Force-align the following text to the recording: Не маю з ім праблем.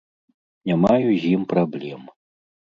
Не 0.69 0.77
маю 0.85 1.05
з 1.19 1.23
ім 1.35 1.45
праблем. 1.55 2.01